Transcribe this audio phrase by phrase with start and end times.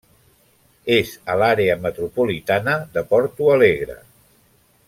[0.95, 4.03] És a l'àrea metropolitana de Porto Alegre.